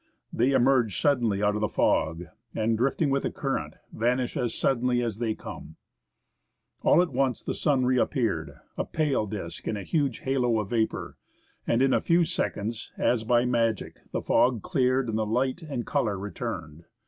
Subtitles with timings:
[0.33, 2.23] They emerge suddenly out of the fog,
[2.55, 5.75] and, drifting with the current, vanish as suddenly as they come.
[6.81, 11.17] All at once the sun reappeared: a pale disc in a huge halo of vapour,
[11.67, 15.33] and in a few seconds, as by magic, the fog cleared, 31 THE ASCENT OF
[15.35, 15.61] MOUNT ST.
[15.61, 16.85] ELIAS and light and colour returned.